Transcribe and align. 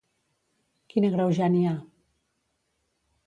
Quin 0.93 1.05
agreujant 1.09 1.59
hi 1.59 1.63
ha? 1.71 1.73